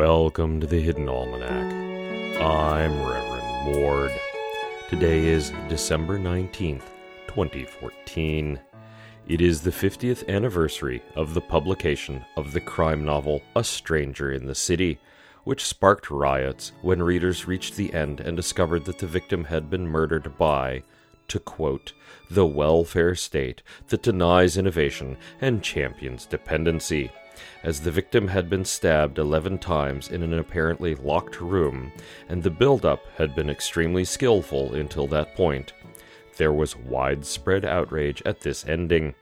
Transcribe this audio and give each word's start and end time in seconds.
Welcome 0.00 0.60
to 0.60 0.66
the 0.66 0.80
Hidden 0.80 1.10
Almanac. 1.10 2.40
I'm 2.40 3.02
Reverend 3.02 3.76
Ward. 3.76 4.10
Today 4.88 5.26
is 5.26 5.52
December 5.68 6.18
19th, 6.18 6.84
2014. 7.26 8.58
It 9.28 9.42
is 9.42 9.60
the 9.60 9.70
50th 9.70 10.26
anniversary 10.26 11.02
of 11.16 11.34
the 11.34 11.42
publication 11.42 12.24
of 12.38 12.54
the 12.54 12.62
crime 12.62 13.04
novel 13.04 13.42
A 13.54 13.62
Stranger 13.62 14.32
in 14.32 14.46
the 14.46 14.54
City, 14.54 14.98
which 15.44 15.66
sparked 15.66 16.10
riots 16.10 16.72
when 16.80 17.02
readers 17.02 17.46
reached 17.46 17.76
the 17.76 17.92
end 17.92 18.20
and 18.20 18.34
discovered 18.38 18.86
that 18.86 19.00
the 19.00 19.06
victim 19.06 19.44
had 19.44 19.68
been 19.68 19.86
murdered 19.86 20.38
by, 20.38 20.82
to 21.30 21.40
quote, 21.40 21.92
the 22.30 22.46
welfare 22.46 23.14
state 23.14 23.62
that 23.88 24.02
denies 24.02 24.56
innovation 24.56 25.16
and 25.40 25.62
champions 25.62 26.26
dependency 26.26 27.10
as 27.62 27.80
the 27.80 27.90
victim 27.90 28.28
had 28.28 28.48
been 28.48 28.64
stabbed 28.64 29.18
11 29.18 29.58
times 29.58 30.08
in 30.08 30.22
an 30.22 30.38
apparently 30.38 30.94
locked 30.94 31.40
room, 31.40 31.92
and 32.28 32.42
the 32.42 32.50
build-up 32.50 33.04
had 33.16 33.34
been 33.34 33.50
extremely 33.50 34.04
skillful 34.04 34.74
until 34.74 35.06
that 35.06 35.34
point. 35.36 35.72
There 36.36 36.52
was 36.52 36.76
widespread 36.76 37.64
outrage 37.64 38.22
at 38.24 38.40
this 38.40 38.66
ending. 38.66 39.14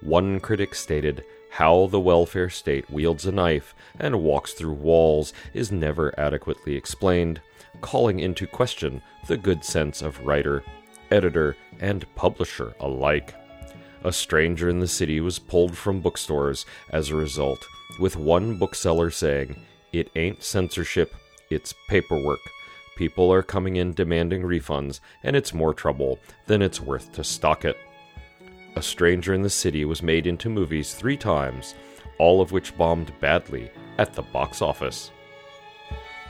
One 0.00 0.38
critic 0.38 0.74
stated, 0.74 1.24
How 1.50 1.86
the 1.86 2.00
welfare 2.00 2.50
state 2.50 2.88
wields 2.90 3.26
a 3.26 3.32
knife 3.32 3.74
and 3.98 4.22
walks 4.22 4.52
through 4.52 4.74
walls 4.74 5.32
is 5.52 5.72
never 5.72 6.18
adequately 6.18 6.76
explained, 6.76 7.40
calling 7.80 8.20
into 8.20 8.46
question 8.46 9.02
the 9.26 9.36
good 9.36 9.64
sense 9.64 10.02
of 10.02 10.24
writer, 10.24 10.62
editor, 11.12 11.56
and 11.78 12.12
publisher 12.14 12.74
alike. 12.80 13.34
A 14.04 14.12
Stranger 14.12 14.68
in 14.68 14.80
the 14.80 14.88
City 14.88 15.20
was 15.20 15.38
pulled 15.38 15.76
from 15.76 16.00
bookstores 16.00 16.66
as 16.90 17.10
a 17.10 17.16
result, 17.16 17.64
with 18.00 18.16
one 18.16 18.58
bookseller 18.58 19.10
saying, 19.10 19.54
It 19.92 20.10
ain't 20.16 20.42
censorship, 20.42 21.14
it's 21.50 21.74
paperwork. 21.88 22.40
People 22.96 23.32
are 23.32 23.42
coming 23.42 23.76
in 23.76 23.92
demanding 23.94 24.42
refunds, 24.42 25.00
and 25.22 25.36
it's 25.36 25.54
more 25.54 25.74
trouble 25.74 26.18
than 26.46 26.62
it's 26.62 26.80
worth 26.80 27.12
to 27.12 27.22
stock 27.22 27.64
it. 27.64 27.76
A 28.74 28.82
Stranger 28.82 29.34
in 29.34 29.42
the 29.42 29.50
City 29.50 29.84
was 29.84 30.02
made 30.02 30.26
into 30.26 30.48
movies 30.48 30.94
three 30.94 31.16
times, 31.16 31.74
all 32.18 32.40
of 32.40 32.52
which 32.52 32.76
bombed 32.76 33.12
badly 33.20 33.70
at 33.98 34.14
the 34.14 34.22
box 34.22 34.62
office. 34.62 35.10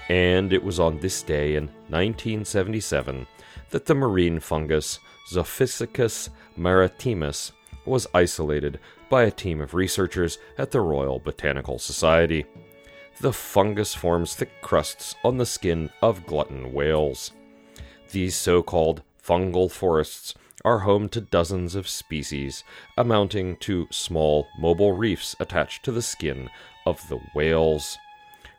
And 0.09 0.53
it 0.53 0.63
was 0.63 0.81
on 0.81 0.99
this 0.99 1.23
day 1.23 1.57
in 1.57 1.65
1977 1.89 3.27
that 3.71 3.87
the 3.87 3.95
marine 3.95 4.41
fungus 4.41 4.99
Zoophysacis 5.29 6.29
maritimus 6.57 7.53
was 7.87 8.07
isolated 8.15 8.79
by 9.09 9.25
a 9.25 9.31
team 9.31 9.61
of 9.61 9.75
researchers 9.75 10.39
at 10.59 10.71
the 10.71 10.81
Royal 10.81 11.19
Botanical 11.19 11.79
Society. 11.79 12.45
The 13.21 13.33
fungus 13.33 13.95
forms 13.95 14.35
thick 14.35 14.51
crusts 14.63 15.15
on 15.25 15.39
the 15.39 15.47
skin 15.47 15.91
of 16.01 16.27
glutton 16.27 16.73
whales. 16.73 17.33
These 18.11 18.37
so 18.37 18.63
called 18.63 19.03
fungal 19.23 19.71
forests 19.71 20.35
are 20.65 20.81
home 20.81 21.09
to 21.09 21.21
dozens 21.21 21.75
of 21.75 21.89
species, 21.89 22.65
amounting 22.97 23.57
to 23.57 23.87
small 23.91 24.47
mobile 24.59 24.93
reefs 24.93 25.35
attached 25.41 25.85
to 25.85 25.93
the 25.93 26.03
skin 26.03 26.49
of 26.87 27.07
the 27.09 27.19
whales. 27.35 27.99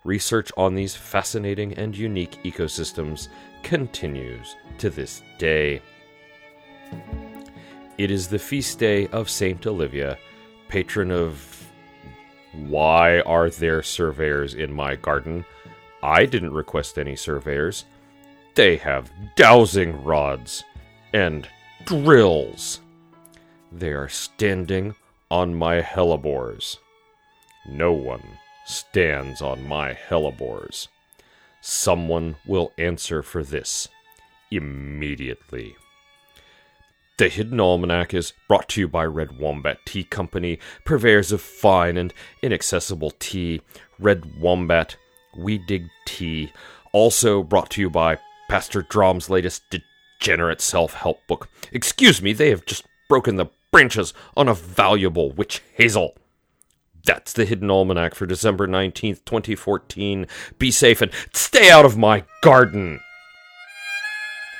Research 0.04 0.52
on 0.58 0.76
these 0.76 0.96
fascinating 0.96 1.74
and 1.76 1.96
unique 1.96 2.38
ecosystems 2.44 3.30
continues 3.62 4.56
to 4.78 4.90
this 4.90 5.22
day. 5.38 5.82
It 7.98 8.12
is 8.12 8.28
the 8.28 8.40
feast 8.40 8.80
day 8.80 9.08
of 9.08 9.30
Saint 9.30 9.66
Olivia, 9.66 10.18
patron 10.68 11.12
of. 11.12 11.50
Why 12.68 13.22
are 13.22 13.50
there 13.50 13.82
surveyors 13.82 14.54
in 14.54 14.74
my 14.74 14.96
garden? 14.96 15.46
I 16.04 16.26
didn't 16.26 16.54
request 16.54 17.00
any 17.00 17.16
surveyors. 17.16 17.86
They 18.56 18.76
have 18.78 19.12
dowsing 19.36 20.04
rods 20.04 20.64
and 21.14 21.48
drills. 21.86 22.82
They 23.72 23.92
are 23.92 24.10
standing 24.10 24.96
on 25.32 25.56
my 25.56 25.82
hellebores. 25.82 26.78
No 27.66 27.94
one 27.94 28.22
stands 28.66 29.42
on 29.42 29.68
my 29.68 29.94
hellebores. 29.94 30.88
Someone 31.62 32.36
will 32.46 32.72
answer 32.78 33.24
for 33.24 33.44
this 33.44 33.88
immediately. 34.52 35.76
The 37.18 37.30
Hidden 37.30 37.60
Almanac 37.60 38.14
is 38.14 38.34
brought 38.48 38.68
to 38.70 38.82
you 38.82 38.88
by 38.88 39.06
Red 39.06 39.38
Wombat 39.38 39.78
Tea 39.86 40.04
Company, 40.04 40.60
purveyors 40.84 41.32
of 41.32 41.42
fine 41.42 41.96
and 41.96 42.14
inaccessible 42.42 43.12
tea. 43.20 43.62
Red 44.00 44.40
Wombat, 44.40 44.98
we 45.38 45.60
dig 45.60 45.88
tea. 46.06 46.52
Also 46.92 47.44
brought 47.44 47.70
to 47.72 47.82
you 47.82 47.90
by 47.90 48.18
Pastor 48.50 48.82
Drom's 48.82 49.30
latest 49.30 49.64
degenerate 50.20 50.60
self 50.60 50.94
help 50.94 51.26
book. 51.28 51.50
Excuse 51.72 52.22
me, 52.22 52.34
they 52.34 52.50
have 52.50 52.66
just 52.66 52.86
broken 53.08 53.36
the 53.36 53.46
branches 53.72 54.14
on 54.36 54.48
a 54.48 54.54
valuable 54.54 55.32
witch 55.32 55.62
hazel. 55.76 56.16
That's 57.06 57.34
the 57.34 57.44
Hidden 57.44 57.70
Almanac 57.70 58.16
for 58.16 58.26
December 58.26 58.66
19th, 58.66 59.26
2014. 59.26 60.26
Be 60.58 60.72
safe 60.72 61.02
and 61.02 61.12
stay 61.34 61.70
out 61.70 61.84
of 61.84 61.98
my 61.98 62.24
garden! 62.42 63.02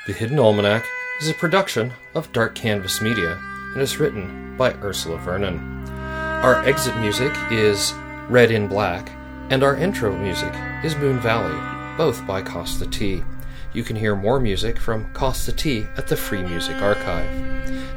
The 0.08 0.14
Hidden 0.14 0.40
Almanac 0.40 0.86
is 1.22 1.30
a 1.30 1.34
production 1.34 1.94
of 2.16 2.34
Dark 2.34 2.56
Canvas 2.56 3.02
Media 3.02 3.40
and 3.72 3.82
is 3.82 3.98
written 3.98 4.58
by 4.58 4.74
Ursula 4.74 5.18
Vernon. 5.20 5.88
Our 5.88 6.62
exit 6.66 6.98
music 6.98 7.34
is 7.50 7.94
Red 8.28 8.52
in 8.52 8.68
Black, 8.68 9.10
and 9.50 9.64
our 9.64 9.78
intro 9.78 10.14
music 10.14 10.54
is 10.84 10.98
Moon 10.98 11.22
Valley, 11.22 11.58
both 11.98 12.28
by 12.28 12.42
Kosta 12.42 12.92
T. 12.92 13.24
You 13.72 13.84
can 13.84 13.96
hear 13.96 14.18
more 14.18 14.42
music 14.42 14.78
from 14.78 15.12
Kosta 15.14 15.56
T 15.56 15.88
at 15.96 16.08
the 16.08 16.18
Free 16.18 16.44
Music 16.44 16.76
Archive. 16.82 17.34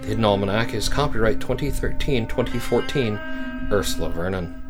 The 0.03 0.07
Hidden 0.07 0.25
Almanac 0.25 0.73
is 0.73 0.89
copyright 0.89 1.41
2013 1.41 2.29
2014, 2.29 3.19
Ursula 3.71 4.09
Vernon. 4.11 4.66